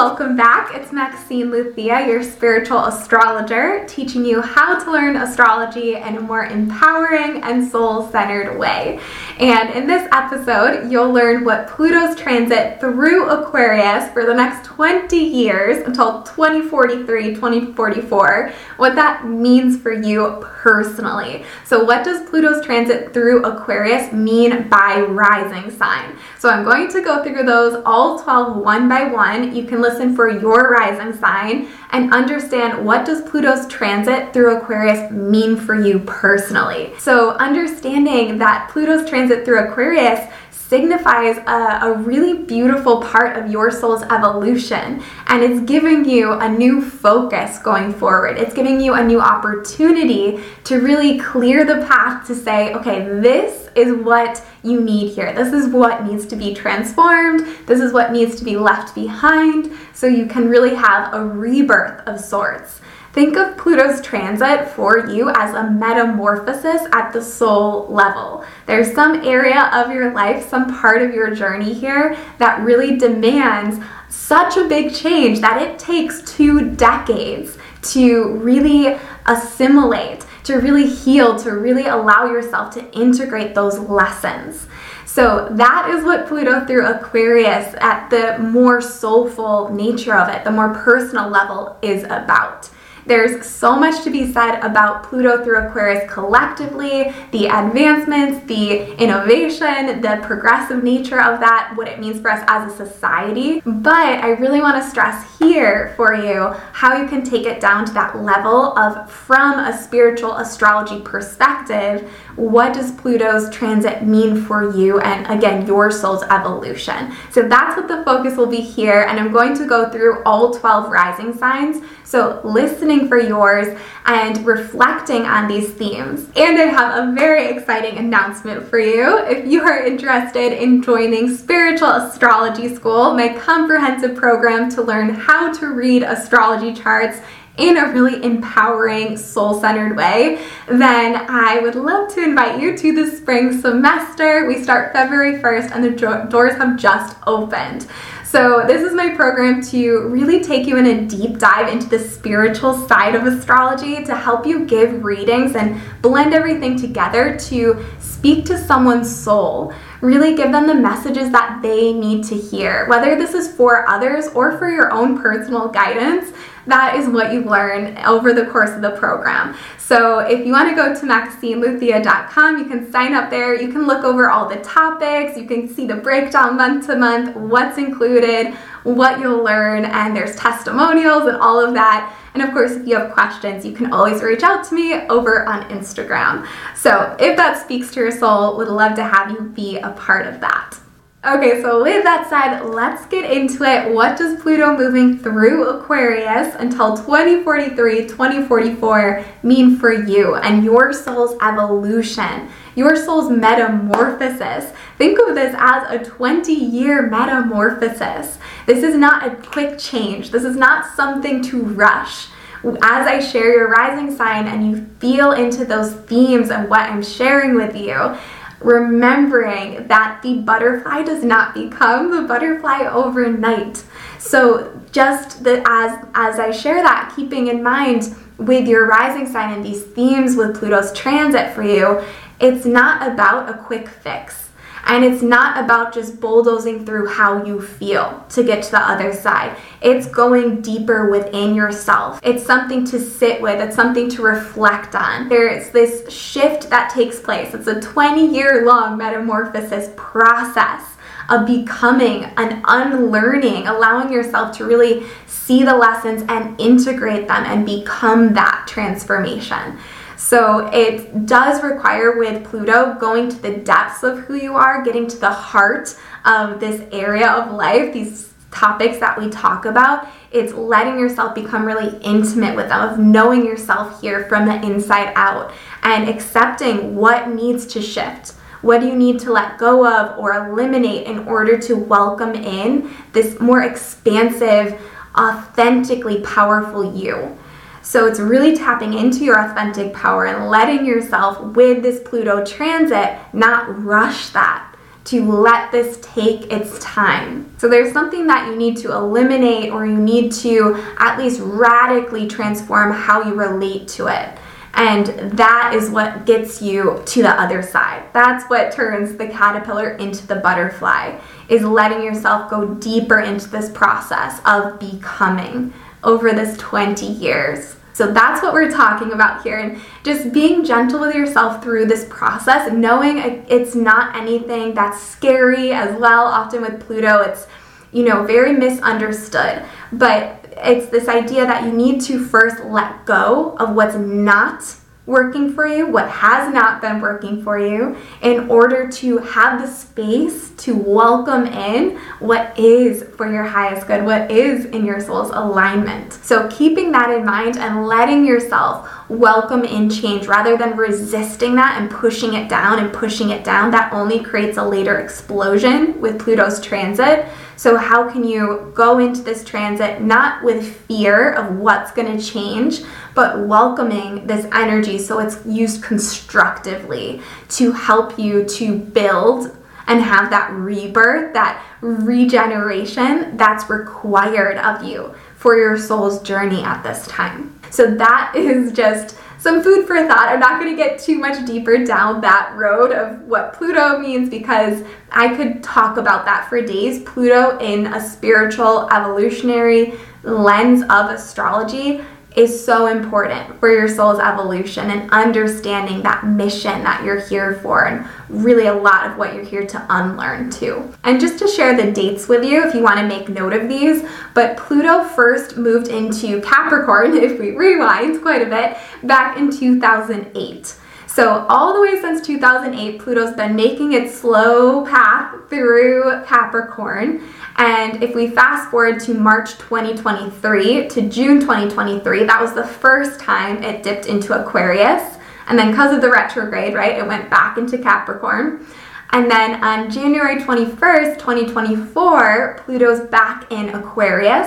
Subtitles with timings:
[0.00, 0.74] welcome back.
[0.74, 6.46] It's Maxine Luzia, your spiritual astrologer, teaching you how to learn astrology in a more
[6.46, 8.98] empowering and soul centered way.
[9.38, 15.18] And in this episode, you'll learn what Pluto's transit through Aquarius for the next 20
[15.18, 21.44] years until 2043, 2044, what that means for you personally.
[21.66, 26.16] So, what does Pluto's transit through Aquarius mean by rising sign?
[26.40, 29.54] So, I'm going to go through those all 12 one by one.
[29.54, 35.10] You can listen for your rising sign and understand what does Pluto's transit through Aquarius
[35.10, 36.94] mean for you personally.
[36.98, 40.32] So understanding that Pluto's transit through Aquarius
[40.70, 46.48] signifies a, a, really beautiful part of your soul's evolution and it's giving you a
[46.48, 48.38] new focus going forward.
[48.38, 53.68] It's giving you a new opportunity to really clear the path to say, okay, this
[53.74, 55.32] is what you need here.
[55.32, 57.40] This is what needs to be transformed.
[57.66, 62.06] This is what needs to be left behind so you can really have a rebirth
[62.06, 62.80] of sorts.
[63.12, 68.44] Think of Pluto's transit for you as a metamorphosis at the soul level.
[68.66, 73.84] There's some area of your life, some part of your journey here that really demands
[74.08, 81.36] such a big change that it takes two decades to really assimilate, to really heal,
[81.40, 84.68] to really allow yourself to integrate those lessons.
[85.04, 90.52] So that is what Pluto through Aquarius at the more soulful nature of it, the
[90.52, 92.70] more personal level is about.
[93.06, 100.00] There's so much to be said about Pluto through Aquarius collectively, the advancements, the innovation,
[100.00, 103.60] the progressive nature of that, what it means for us as a society.
[103.64, 107.84] But I really want to stress here for you how you can take it down
[107.86, 114.74] to that level of from a spiritual astrology perspective what does Pluto's transit mean for
[114.74, 117.12] you and again, your soul's evolution.
[117.30, 120.54] So that's what the focus will be here, and I'm going to go through all
[120.54, 121.84] 12 rising signs.
[122.04, 122.40] So,
[122.90, 126.28] listening for yours and reflecting on these themes.
[126.36, 129.18] And I have a very exciting announcement for you.
[129.26, 135.52] If you are interested in joining Spiritual Astrology School, my comprehensive program to learn how
[135.52, 137.18] to read astrology charts
[137.58, 142.92] in a really empowering, soul centered way, then I would love to invite you to
[142.92, 144.46] the spring semester.
[144.46, 147.86] We start February 1st and the doors have just opened.
[148.30, 151.98] So, this is my program to really take you in a deep dive into the
[151.98, 158.44] spiritual side of astrology to help you give readings and blend everything together to speak
[158.44, 159.74] to someone's soul.
[160.00, 164.28] Really give them the messages that they need to hear, whether this is for others
[164.28, 166.32] or for your own personal guidance
[166.66, 169.56] that is what you learn over the course of the program.
[169.78, 173.60] So if you want to go to maxineluzia.com, you can sign up there.
[173.60, 175.36] You can look over all the topics.
[175.36, 178.54] You can see the breakdown month to month, what's included,
[178.84, 182.16] what you'll learn, and there's testimonials and all of that.
[182.34, 185.46] And of course, if you have questions, you can always reach out to me over
[185.46, 186.46] on Instagram.
[186.76, 190.26] So if that speaks to your soul, would love to have you be a part
[190.26, 190.78] of that.
[191.22, 193.92] Okay, so with that said, let's get into it.
[193.92, 201.36] What does Pluto moving through Aquarius until 2043, 2044 mean for you and your soul's
[201.42, 204.72] evolution, your soul's metamorphosis?
[204.96, 208.38] Think of this as a 20 year metamorphosis.
[208.64, 212.28] This is not a quick change, this is not something to rush
[212.64, 217.02] as I share your rising sign and you feel into those themes and what I'm
[217.02, 218.16] sharing with you,
[218.60, 223.82] remembering that the butterfly does not become the butterfly overnight.
[224.18, 229.64] So just as as I share that, keeping in mind with your rising sign and
[229.64, 232.02] these themes with Pluto's transit for you,
[232.38, 234.49] it's not about a quick fix.
[234.90, 239.12] And it's not about just bulldozing through how you feel to get to the other
[239.12, 239.56] side.
[239.80, 242.18] It's going deeper within yourself.
[242.24, 245.28] It's something to sit with, it's something to reflect on.
[245.28, 247.54] There's this shift that takes place.
[247.54, 250.96] It's a 20 year long metamorphosis process
[251.28, 257.64] of becoming an unlearning, allowing yourself to really see the lessons and integrate them and
[257.64, 259.78] become that transformation.
[260.20, 265.08] So it does require with Pluto going to the depths of who you are, getting
[265.08, 265.96] to the heart
[266.26, 270.08] of this area of life, these topics that we talk about.
[270.30, 275.14] It's letting yourself become really intimate with them, of knowing yourself here from the inside
[275.16, 278.32] out and accepting what needs to shift.
[278.60, 282.94] What do you need to let go of or eliminate in order to welcome in
[283.14, 284.78] this more expansive,
[285.16, 287.38] authentically powerful you?
[287.82, 293.18] So it's really tapping into your authentic power and letting yourself, with this Pluto transit,
[293.32, 294.66] not rush that
[295.04, 297.50] to let this take its time.
[297.58, 302.28] So there's something that you need to eliminate or you need to at least radically
[302.28, 304.38] transform how you relate to it.
[304.74, 305.06] And
[305.36, 308.04] that is what gets you to the other side.
[308.12, 311.18] That's what turns the caterpillar into the butterfly,
[311.48, 317.76] is letting yourself go deeper into this process of becoming over this 20 years.
[317.92, 319.58] So that's what we're talking about here.
[319.58, 323.18] And just being gentle with yourself through this process, knowing
[323.48, 326.24] it's not anything that's scary as well.
[326.24, 327.46] Often with Pluto, it's,
[327.92, 329.64] you know, very misunderstood.
[329.92, 334.62] But it's this idea that you need to first let go of what's not
[335.10, 339.66] working for you, what has not been working for you, in order to have the
[339.66, 345.30] space to welcome in what is for your highest good, what is in your soul's
[345.30, 346.12] alignment.
[346.12, 351.80] So, keeping that in mind and letting yourself welcome in change rather than resisting that
[351.80, 356.20] and pushing it down and pushing it down, that only creates a later explosion with
[356.20, 357.26] Pluto's transit.
[357.56, 362.24] So, how can you go into this transit not with fear of what's going to
[362.24, 362.82] change,
[363.14, 367.20] but welcoming this energy so it's used constructively
[367.50, 369.56] to help you to build
[369.88, 376.82] and have that rebirth, that regeneration that's required of you for your soul's journey at
[376.82, 377.58] this time.
[377.70, 380.28] So, that is just some food for thought.
[380.28, 384.28] I'm not going to get too much deeper down that road of what Pluto means
[384.28, 387.02] because I could talk about that for days.
[387.04, 389.94] Pluto, in a spiritual evolutionary
[390.24, 392.02] lens of astrology,
[392.36, 397.86] is so important for your soul's evolution and understanding that mission that you're here for
[397.86, 400.92] and really a lot of what you're here to unlearn too.
[401.02, 403.68] And just to share the dates with you if you want to make note of
[403.68, 404.04] these,
[404.34, 410.76] but Pluto first moved into Capricorn if we rewind quite a bit back in 2008.
[411.12, 417.20] So, all the way since 2008, Pluto's been making its slow path through Capricorn.
[417.56, 423.18] And if we fast forward to March 2023 to June 2023, that was the first
[423.18, 425.16] time it dipped into Aquarius.
[425.48, 428.64] And then, because of the retrograde, right, it went back into Capricorn.
[429.10, 434.46] And then on January 21st, 2024, Pluto's back in Aquarius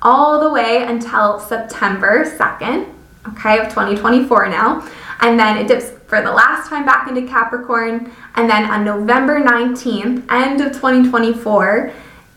[0.00, 2.88] all the way until September 2nd,
[3.30, 4.88] okay, of 2024 now.
[5.20, 8.10] And then it dips for the last time back into Capricorn.
[8.34, 11.92] And then on November 19th, end of 2024,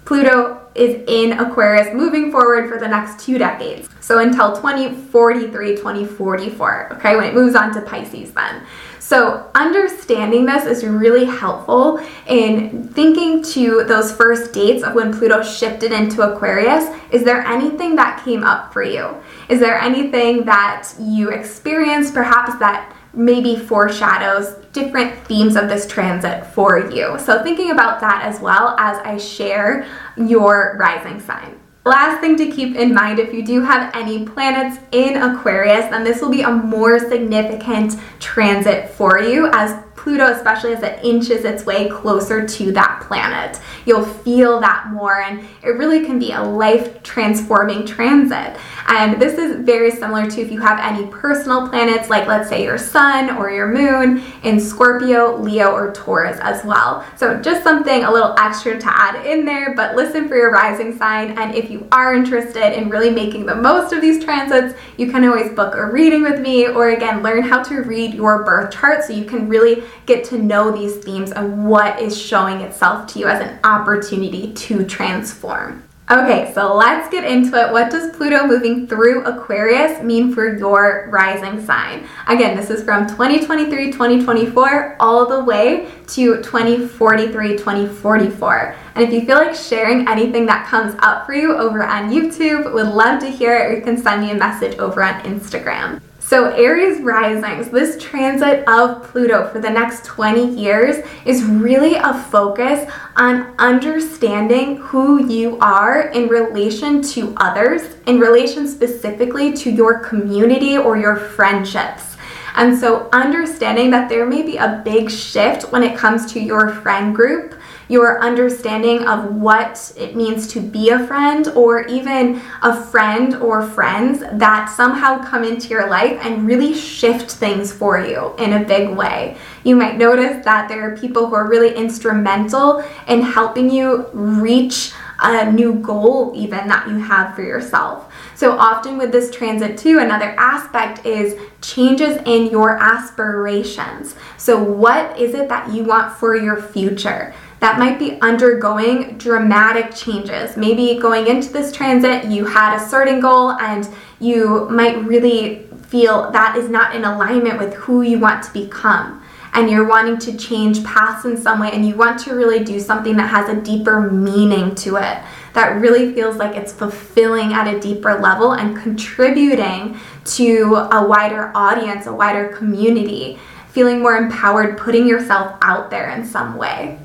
[0.06, 3.89] Pluto is in Aquarius moving forward for the next two decades.
[4.00, 8.63] So until 2043, 2044, okay, when it moves on to Pisces then.
[9.00, 15.41] So, understanding this is really helpful in thinking to those first dates of when Pluto
[15.41, 16.94] shifted into Aquarius.
[17.09, 19.15] Is there anything that came up for you?
[19.50, 26.46] Is there anything that you experienced, perhaps that maybe foreshadows different themes of this transit
[26.46, 27.18] for you.
[27.20, 31.60] So, thinking about that as well as I share your rising sign.
[31.84, 36.04] Last thing to keep in mind if you do have any planets in Aquarius, then
[36.04, 41.44] this will be a more significant transit for you as Pluto, especially as it inches
[41.44, 43.59] its way closer to that planet.
[43.86, 48.57] You'll feel that more, and it really can be a life transforming transit.
[48.88, 52.63] And this is very similar to if you have any personal planets, like let's say
[52.63, 57.05] your sun or your moon in Scorpio, Leo, or Taurus as well.
[57.17, 60.98] So just something a little extra to add in there, but listen for your rising
[60.98, 61.38] sign.
[61.38, 65.25] And if you are interested in really making the most of these transits, you can
[65.25, 69.03] always book a reading with me, or again, learn how to read your birth chart
[69.03, 73.20] so you can really get to know these themes and what is showing itself to
[73.20, 75.84] you as an opportunity to transform.
[76.10, 77.74] Okay, so let's get into it.
[77.74, 82.08] What does Pluto moving through Aquarius mean for your rising sign?
[82.27, 88.75] Again, this is from 2023 2024 all the way to 2043 2044.
[88.96, 92.74] And if you feel like sharing anything that comes up for you over on YouTube,
[92.74, 96.00] would love to hear it, or you can send me a message over on Instagram.
[96.27, 102.13] So, Aries risings, this transit of Pluto for the next 20 years is really a
[102.13, 110.00] focus on understanding who you are in relation to others, in relation specifically to your
[110.00, 112.17] community or your friendships.
[112.57, 116.72] And so, understanding that there may be a big shift when it comes to your
[116.74, 117.57] friend group
[117.88, 123.67] your understanding of what it means to be a friend, or even a friend or
[123.67, 128.65] friends that somehow come into your life and really shift things for you in a
[128.65, 129.38] big way.
[129.63, 134.91] You might notice that there are people who are really instrumental in helping you reach
[135.20, 138.13] a new goal, even that you have for yourself.
[138.36, 144.15] So, often with this transit, too, another aspect is changes in your aspirations.
[144.38, 147.34] So, what is it that you want for your future?
[147.60, 150.56] That might be undergoing dramatic changes.
[150.58, 153.88] Maybe going into this transit, you had a certain goal and
[154.20, 159.24] you might really feel that is not in alignment with who you want to become.
[159.54, 162.80] And you're wanting to change paths in some way, and you want to really do
[162.80, 165.18] something that has a deeper meaning to it,
[165.54, 171.52] that really feels like it's fulfilling at a deeper level and contributing to a wider
[171.56, 177.00] audience, a wider community, feeling more empowered, putting yourself out there in some way.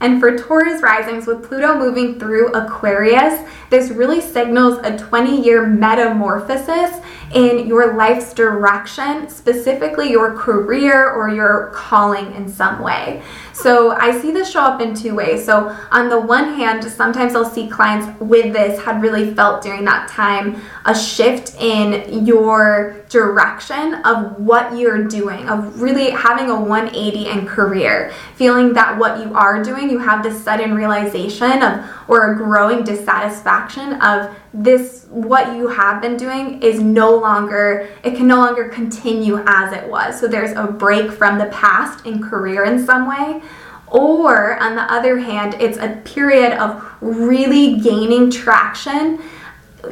[0.00, 3.40] And for Taurus risings, with Pluto moving through Aquarius,
[3.70, 7.00] this really signals a 20 year metamorphosis
[7.34, 13.22] in your life's direction, specifically your career or your calling in some way.
[13.52, 15.44] So I see this show up in two ways.
[15.44, 19.84] So on the one hand, sometimes I'll see clients with this had really felt during
[19.84, 26.60] that time a shift in your direction of what you're doing, of really having a
[26.60, 31.84] 180 in career, feeling that what you are doing, you have this sudden realization of
[32.06, 38.16] or a growing dissatisfaction of this what you have been doing is no longer it
[38.16, 40.18] can no longer continue as it was.
[40.18, 43.42] So there's a break from the past in career in some way.
[43.90, 49.20] Or on the other hand it's a period of really gaining traction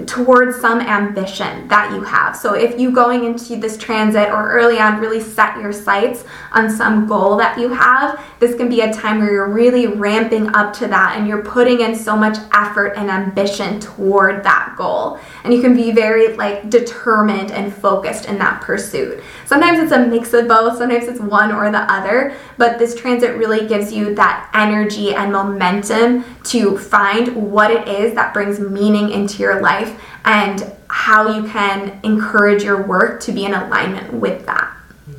[0.05, 2.37] towards some ambition that you have.
[2.37, 6.71] So if you going into this transit or early on really set your sights on
[6.71, 10.73] some goal that you have, this can be a time where you're really ramping up
[10.75, 15.19] to that and you're putting in so much effort and ambition toward that goal.
[15.45, 19.23] And you can be very like determined and focused in that pursuit.
[19.47, 23.37] Sometimes it's a mix of both, sometimes it's one or the other, but this transit
[23.37, 29.11] really gives you that energy and momentum to find what it is that brings meaning
[29.11, 34.47] into your life and how you can encourage your work to be in alignment with
[34.47, 34.73] that.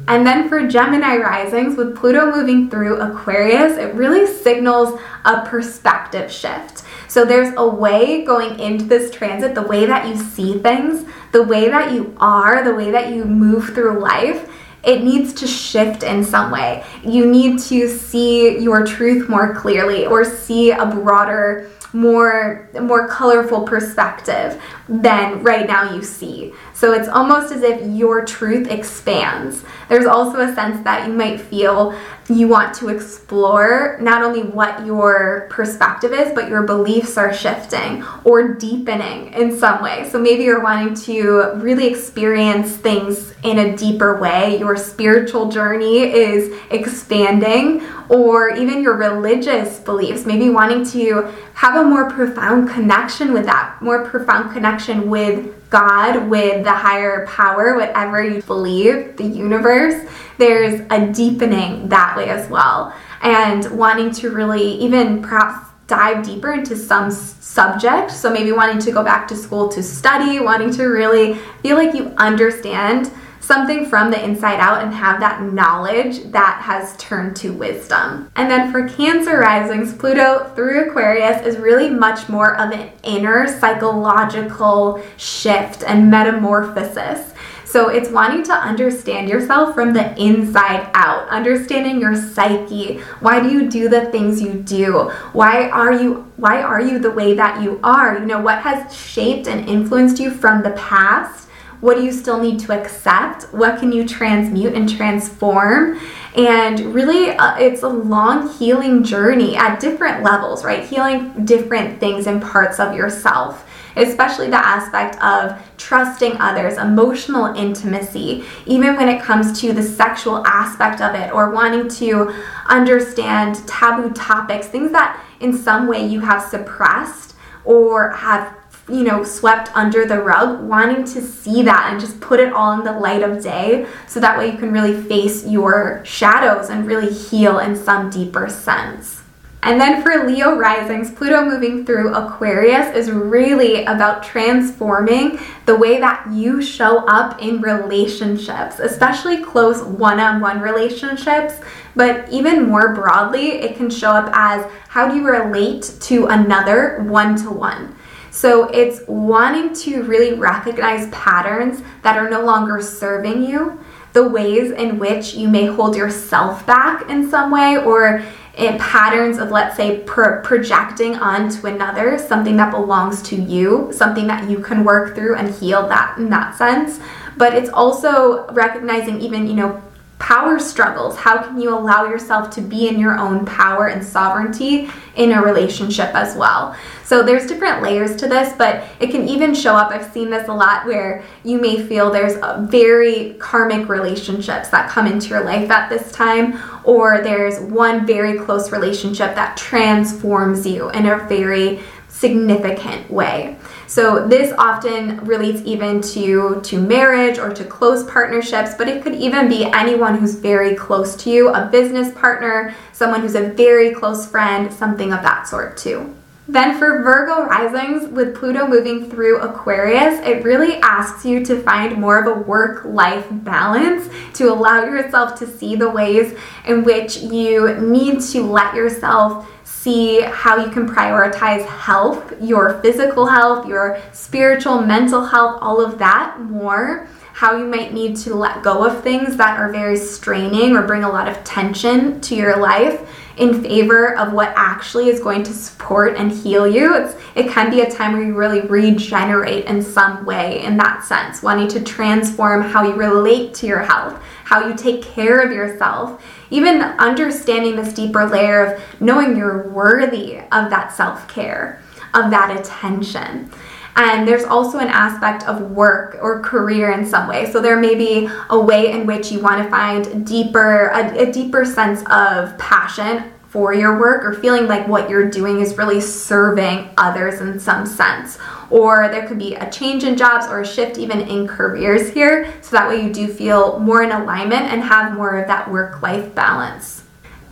[0.10, 6.32] And then for Gemini risings, with Pluto moving through Aquarius, it really signals a perspective
[6.32, 6.84] shift.
[7.10, 11.44] So there's a way going into this transit, the way that you see things, the
[11.44, 14.50] way that you are, the way that you move through life
[14.84, 16.86] it needs to shift in some way.
[17.04, 23.63] You need to see your truth more clearly or see a broader more more colorful
[23.63, 26.53] perspective than right now you see.
[26.77, 29.63] So it's almost as if your truth expands.
[29.89, 31.98] There's also a sense that you might feel
[32.29, 38.03] you want to explore not only what your perspective is, but your beliefs are shifting
[38.24, 40.07] or deepening in some way.
[40.12, 44.60] So maybe you're wanting to really experience things in a deeper way.
[44.60, 51.84] Your spiritual journey is expanding, or even your religious beliefs, maybe wanting to have a
[51.84, 58.24] more profound connection with that, more profound connection with God, with the higher power, whatever
[58.24, 62.94] you believe, the universe, there's a deepening that way as well.
[63.22, 68.12] And wanting to really even perhaps dive deeper into some subject.
[68.12, 71.96] So maybe wanting to go back to school to study, wanting to really feel like
[71.96, 73.12] you understand
[73.48, 78.30] something from the inside out and have that knowledge that has turned to wisdom.
[78.36, 83.48] And then for Cancer risings, Pluto through Aquarius is really much more of an inner
[83.48, 87.34] psychological shift and metamorphosis.
[87.63, 93.00] So it's wanting to understand yourself from the inside out, understanding your psyche.
[93.22, 95.10] Why do you do the things you do?
[95.32, 98.20] Why are you why are you the way that you are?
[98.20, 101.48] You know, what has shaped and influenced you from the past?
[101.79, 103.43] What do you still need to accept?
[103.53, 106.00] What can you transmute and transform?
[106.36, 110.84] And really, uh, it's a long healing journey at different levels, right?
[110.84, 113.63] Healing different things and parts of yourself
[113.98, 120.46] especially the aspect of trusting others, emotional intimacy, even when it comes to the sexual
[120.46, 122.34] aspect of it or wanting to
[122.67, 128.55] understand taboo topics, things that in some way you have suppressed or have
[128.89, 132.77] you know, swept under the rug, wanting to see that and just put it all
[132.77, 136.88] in the light of day so that way you can really face your shadows and
[136.88, 139.24] really heal in some deeper sense.
[139.63, 146.00] And then for Leo risings, Pluto moving through Aquarius is really about transforming the way
[146.00, 151.56] that you show up in relationships, especially close one on one relationships.
[151.96, 157.03] But even more broadly, it can show up as how do you relate to another
[157.03, 157.97] one to one.
[158.38, 164.70] So it's wanting to really recognize patterns that are no longer serving you, the ways
[164.70, 168.22] in which you may hold yourself back in some way, or
[168.56, 174.27] in patterns of, let's say, pro- projecting onto another something that belongs to you, something
[174.27, 177.00] that you can work through and heal that in that sense.
[177.38, 179.82] But it's also recognizing even, you know,
[180.20, 181.16] power struggles.
[181.16, 185.42] How can you allow yourself to be in your own power and sovereignty in a
[185.42, 186.76] relationship as well?
[187.04, 189.92] So there's different layers to this, but it can even show up.
[189.92, 192.38] I've seen this a lot where you may feel there's
[192.70, 198.38] very karmic relationships that come into your life at this time, or there's one very
[198.40, 201.80] close relationship that transforms you in a very
[202.20, 203.56] significant way.
[203.86, 209.16] So this often relates even to to marriage or to close partnerships, but it could
[209.16, 213.94] even be anyone who's very close to you, a business partner, someone who's a very
[213.94, 216.14] close friend, something of that sort too.
[216.50, 221.98] Then for Virgo risings, with Pluto moving through Aquarius, it really asks you to find
[221.98, 227.18] more of a work life balance, to allow yourself to see the ways in which
[227.18, 229.46] you need to let yourself
[229.81, 236.00] see how you can prioritize health, your physical health, your spiritual, mental health, all of
[236.00, 237.07] that more.
[237.34, 241.03] How you might need to let go of things that are very straining or bring
[241.03, 243.07] a lot of tension to your life
[243.38, 246.96] in favor of what actually is going to support and heal you.
[246.96, 251.03] It's, it can be a time where you really regenerate in some way in that
[251.03, 255.51] sense, wanting to transform how you relate to your health, how you take care of
[255.51, 261.82] yourself, even understanding this deeper layer of knowing you're worthy of that self care,
[262.13, 263.51] of that attention.
[263.98, 267.51] And there's also an aspect of work or career in some way.
[267.51, 271.32] So there may be a way in which you want to find deeper, a, a
[271.32, 276.00] deeper sense of passion for your work or feeling like what you're doing is really
[276.00, 278.38] serving others in some sense.
[278.70, 282.54] Or there could be a change in jobs or a shift even in careers here.
[282.62, 286.04] So that way you do feel more in alignment and have more of that work
[286.04, 287.04] life balance.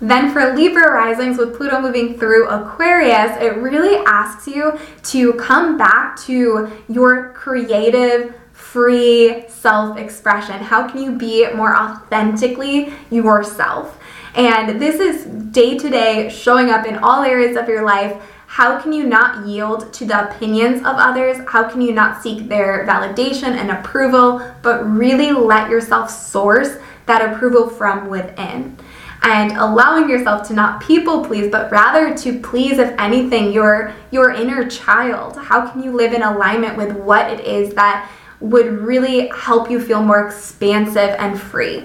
[0.02, 5.78] Then for Libra risings with Pluto moving through Aquarius, it really asks you to come
[5.78, 10.56] back to your creative, free self expression.
[10.56, 13.98] How can you be more authentically yourself?
[14.36, 18.22] And this is day to day showing up in all areas of your life.
[18.48, 21.38] How can you not yield to the opinions of others?
[21.48, 27.34] How can you not seek their validation and approval, but really let yourself source that
[27.34, 28.78] approval from within?
[29.26, 34.32] And allowing yourself to not people please but rather to please if anything your your
[34.32, 35.36] inner child.
[35.38, 38.10] How can you live in alignment with what it is that
[38.40, 41.84] would really help you feel more expansive and free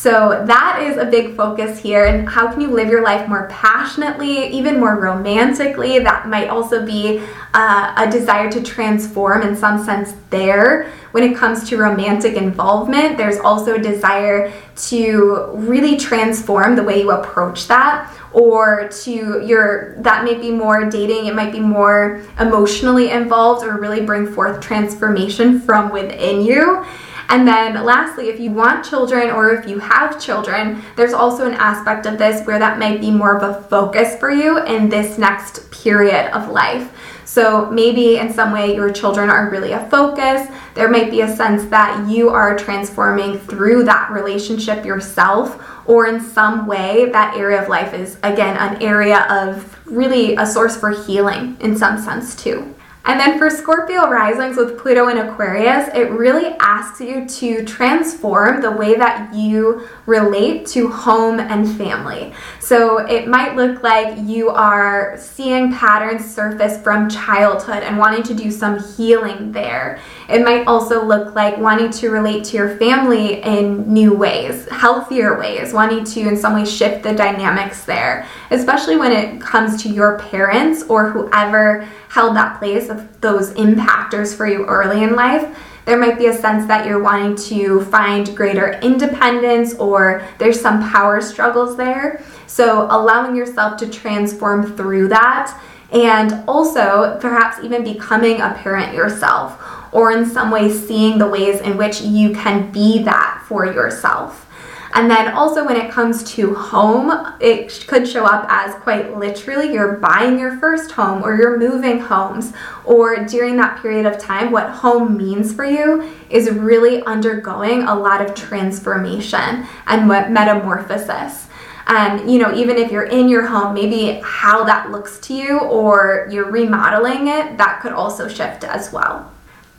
[0.00, 2.04] so that is a big focus here.
[2.04, 5.98] And how can you live your life more passionately, even more romantically?
[5.98, 7.20] That might also be
[7.52, 10.88] uh, a desire to transform in some sense there.
[11.10, 14.52] When it comes to romantic involvement, there's also a desire
[14.86, 20.84] to really transform the way you approach that or to your that may be more
[20.90, 26.84] dating it might be more emotionally involved or really bring forth transformation from within you
[27.28, 31.54] and then lastly, if you want children or if you have children, there's also an
[31.54, 35.18] aspect of this where that might be more of a focus for you in this
[35.18, 36.92] next period of life.
[37.24, 40.48] So maybe in some way your children are really a focus.
[40.74, 46.20] There might be a sense that you are transforming through that relationship yourself, or in
[46.20, 50.90] some way that area of life is, again, an area of really a source for
[50.90, 52.74] healing in some sense too.
[53.08, 58.60] And then for Scorpio risings with Pluto in Aquarius, it really asks you to transform
[58.60, 62.34] the way that you relate to home and family.
[62.68, 68.34] So it might look like you are seeing patterns surface from childhood and wanting to
[68.34, 69.98] do some healing there.
[70.28, 75.38] It might also look like wanting to relate to your family in new ways, healthier
[75.38, 79.88] ways, wanting to in some way shift the dynamics there, especially when it comes to
[79.88, 85.56] your parents or whoever held that place of those impactors for you early in life,
[85.88, 90.86] there might be a sense that you're wanting to find greater independence or there's some
[90.90, 92.22] power struggles there.
[92.46, 95.58] So, allowing yourself to transform through that
[95.90, 99.58] and also perhaps even becoming a parent yourself
[99.90, 104.46] or in some way seeing the ways in which you can be that for yourself.
[104.94, 109.72] And then also when it comes to home, it could show up as quite literally
[109.72, 112.52] you're buying your first home or you're moving homes,
[112.84, 117.94] or during that period of time, what home means for you is really undergoing a
[117.94, 121.48] lot of transformation and metamorphosis.
[121.86, 125.58] And you know, even if you're in your home, maybe how that looks to you
[125.58, 129.32] or you're remodeling it, that could also shift as well.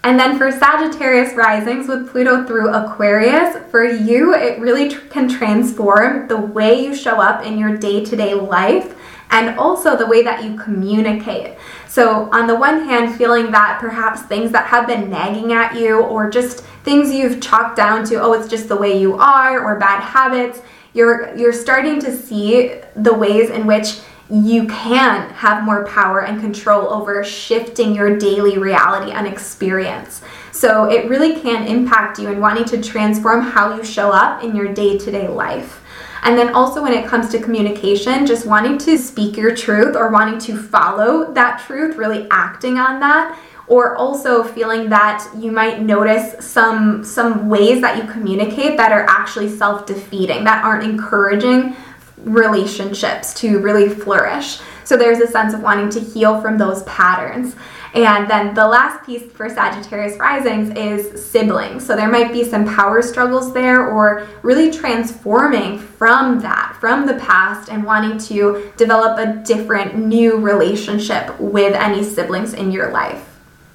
[0.04, 5.28] And then for Sagittarius risings with Pluto through Aquarius, for you, it really tr- can
[5.28, 8.96] transform the way you show up in your day to day life
[9.32, 11.58] and also the way that you communicate.
[11.88, 16.00] So, on the one hand, feeling that perhaps things that have been nagging at you
[16.02, 19.78] or just things you've chalked down to, oh, it's just the way you are, or
[19.78, 20.62] bad habits,
[20.94, 26.39] you're, you're starting to see the ways in which you can have more power and
[26.39, 30.22] control over shifting your daily reality and experience.
[30.52, 34.56] So it really can impact you in wanting to transform how you show up in
[34.56, 35.84] your day to day life.
[36.22, 40.10] And then also, when it comes to communication, just wanting to speak your truth or
[40.10, 43.39] wanting to follow that truth, really acting on that
[43.70, 49.06] or also feeling that you might notice some some ways that you communicate that are
[49.08, 51.76] actually self-defeating that aren't encouraging
[52.24, 57.56] relationships to really flourish so there's a sense of wanting to heal from those patterns
[57.94, 61.86] and then the last piece for Sagittarius risings is siblings.
[61.86, 67.16] So there might be some power struggles there or really transforming from that, from the
[67.16, 73.26] past, and wanting to develop a different new relationship with any siblings in your life.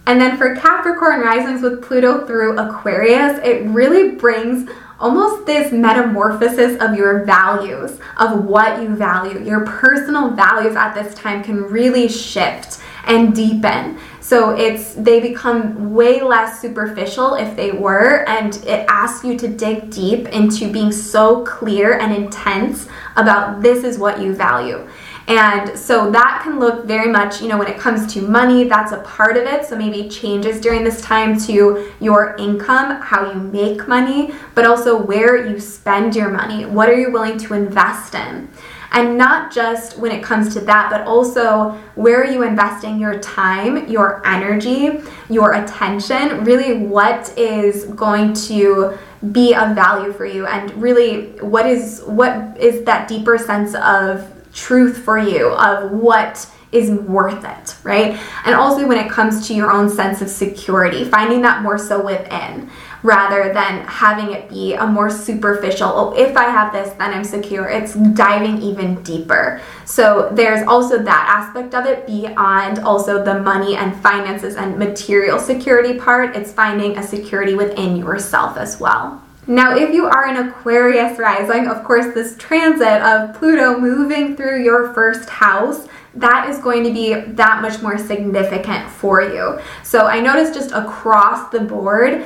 [0.07, 4.71] And then for Capricorn risings with Pluto through Aquarius, it really brings
[5.05, 9.39] almost this metamorphosis of your values, of what you value.
[9.39, 13.99] Your personal values at this time can really shift and deepen.
[14.25, 19.47] So it's they become way less superficial if they were and it asks you to
[19.47, 24.89] dig deep into being so clear and intense about this is what you value.
[25.29, 28.93] And so that can look very much, you know, when it comes to money, that's
[28.93, 29.67] a part of it.
[29.67, 34.97] So maybe changes during this time to your income, how you make money, but also
[34.97, 36.65] where you spend your money.
[36.65, 38.49] What are you willing to invest in?
[38.95, 43.19] And not just when it comes to that, but also where are you investing your
[43.19, 46.45] time, your energy, your attention?
[46.45, 48.97] Really, what is going to
[49.33, 54.31] be of value for you and really what is what is that deeper sense of
[54.53, 58.21] truth for you of what is worth it, right?
[58.45, 62.05] And also when it comes to your own sense of security, finding that more so
[62.05, 62.69] within
[63.05, 67.23] rather than having it be a more superficial, oh, if I have this, then I'm
[67.23, 67.69] secure.
[67.69, 69.61] It's diving even deeper.
[69.85, 75.39] So there's also that aspect of it beyond also the money and finances and material
[75.39, 76.35] security part.
[76.35, 79.23] It's finding a security within yourself as well.
[79.47, 84.65] Now, if you are an Aquarius rising, of course, this transit of Pluto moving through
[84.65, 89.59] your first house, that is going to be that much more significant for you.
[89.83, 92.25] So I noticed just across the board,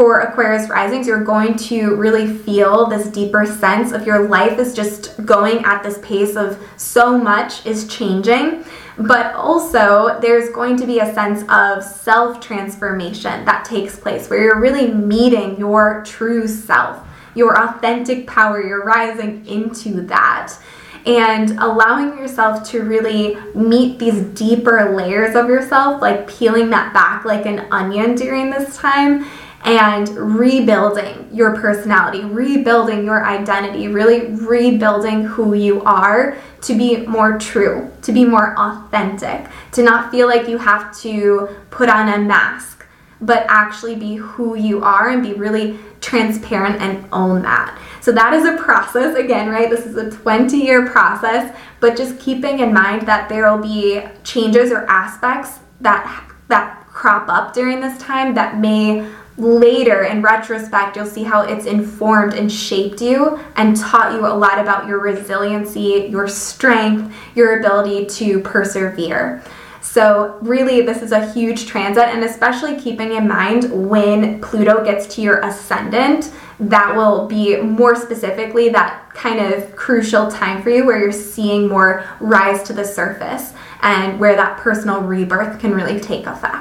[0.00, 4.72] for Aquarius risings, you're going to really feel this deeper sense of your life is
[4.74, 8.64] just going at this pace of so much is changing.
[8.96, 14.42] But also, there's going to be a sense of self transformation that takes place where
[14.42, 18.66] you're really meeting your true self, your authentic power.
[18.66, 20.56] You're rising into that
[21.04, 27.26] and allowing yourself to really meet these deeper layers of yourself, like peeling that back
[27.26, 29.26] like an onion during this time
[29.62, 37.38] and rebuilding your personality, rebuilding your identity, really rebuilding who you are to be more
[37.38, 42.18] true, to be more authentic, to not feel like you have to put on a
[42.18, 42.86] mask,
[43.20, 47.78] but actually be who you are and be really transparent and own that.
[48.00, 49.68] So that is a process again, right?
[49.68, 54.02] This is a 20 year process, but just keeping in mind that there will be
[54.24, 59.08] changes or aspects that that crop up during this time that may
[59.40, 64.28] later in retrospect you'll see how it's informed and shaped you and taught you a
[64.28, 69.42] lot about your resiliency your strength your ability to persevere.
[69.80, 75.12] So really this is a huge transit and especially keeping in mind when pluto gets
[75.14, 80.84] to your ascendant that will be more specifically that kind of crucial time for you
[80.84, 85.98] where you're seeing more rise to the surface and where that personal rebirth can really
[85.98, 86.59] take effect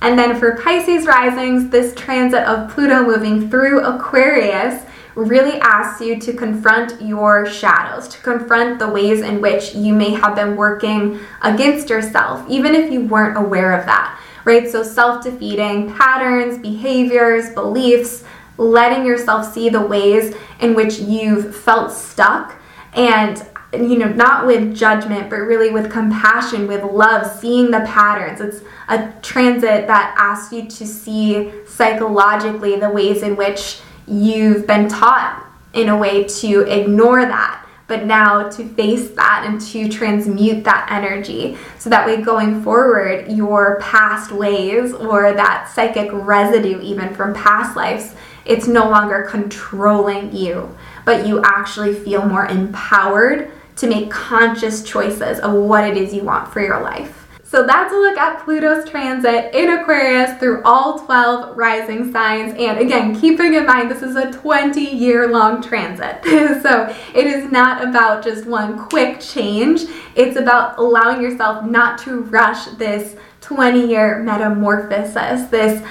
[0.00, 4.84] and then for Pisces risings, this transit of Pluto moving through Aquarius
[5.16, 10.10] really asks you to confront your shadows, to confront the ways in which you may
[10.10, 14.70] have been working against yourself, even if you weren't aware of that, right?
[14.70, 18.22] So, self defeating patterns, behaviors, beliefs,
[18.56, 22.54] letting yourself see the ways in which you've felt stuck
[22.94, 28.40] and you know, not with judgment, but really with compassion, with love, seeing the patterns.
[28.40, 34.88] It's a transit that asks you to see psychologically the ways in which you've been
[34.88, 40.64] taught in a way to ignore that, but now to face that and to transmute
[40.64, 41.58] that energy.
[41.78, 47.76] So that way, going forward, your past ways or that psychic residue, even from past
[47.76, 48.14] lives,
[48.46, 55.38] it's no longer controlling you, but you actually feel more empowered to make conscious choices
[55.40, 57.28] of what it is you want for your life.
[57.50, 62.52] So that's a look at Pluto's transit in Aquarius through all 12 rising signs.
[62.58, 66.22] And again, keeping in mind this is a 20 year long transit.
[66.62, 72.20] so it is not about just one quick change, it's about allowing yourself not to
[72.24, 75.82] rush this 20 year metamorphosis, this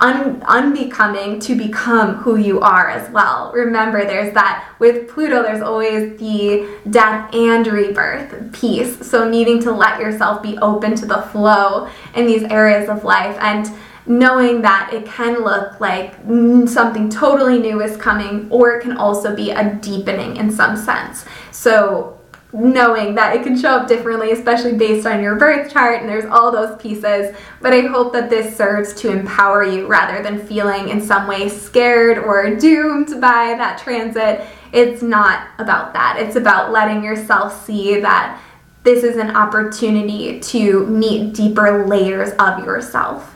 [0.00, 3.52] un- unbecoming to become who you are as well.
[3.52, 9.06] Remember, there's that with Pluto, there's always the death and rebirth piece.
[9.06, 13.36] So, needing to let yourself be open to the flow in these areas of life
[13.40, 13.70] and
[14.06, 16.14] knowing that it can look like
[16.68, 21.24] something totally new is coming, or it can also be a deepening in some sense.
[21.50, 22.18] So,
[22.54, 26.24] knowing that it can show up differently, especially based on your birth chart, and there's
[26.24, 27.34] all those pieces.
[27.60, 31.48] But I hope that this serves to empower you rather than feeling in some way
[31.48, 34.46] scared or doomed by that transit.
[34.72, 36.16] It's not about that.
[36.20, 38.40] It's about letting yourself see that
[38.84, 43.33] this is an opportunity to meet deeper layers of yourself.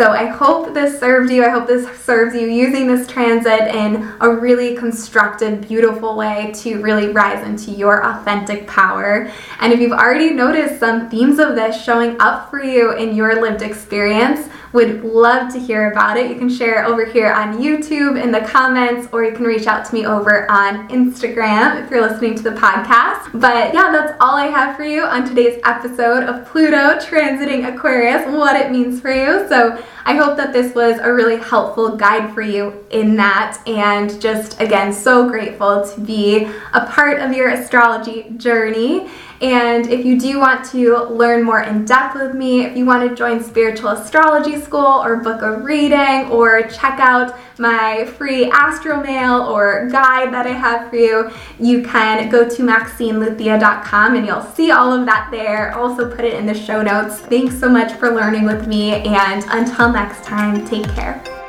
[0.00, 1.44] So I hope this served you.
[1.44, 6.80] I hope this serves you using this transit in a really constructed, beautiful way to
[6.80, 9.30] really rise into your authentic power.
[9.58, 13.42] And if you've already noticed some themes of this showing up for you in your
[13.42, 16.30] lived experience, would love to hear about it.
[16.30, 19.84] You can share over here on YouTube in the comments, or you can reach out
[19.86, 23.40] to me over on Instagram if you're listening to the podcast.
[23.40, 28.26] But yeah, that's all I have for you on today's episode of Pluto transiting Aquarius,
[28.26, 29.48] what it means for you.
[29.48, 34.20] So I hope that this was a really helpful guide for you in that, and
[34.20, 39.08] just again, so grateful to be a part of your astrology journey.
[39.40, 43.08] And if you do want to learn more in depth with me, if you want
[43.08, 49.02] to join Spiritual Astrology School or book a reading or check out my free astro
[49.02, 54.42] mail or guide that I have for you, you can go to maxineluzia.com and you'll
[54.42, 55.74] see all of that there.
[55.74, 57.20] Also put it in the show notes.
[57.20, 61.39] Thanks so much for learning with me and until next time, take care.